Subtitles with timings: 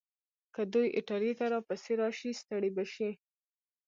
[0.55, 3.09] که دوی ایټالیې ته راپسې راشي، ستړي به شي.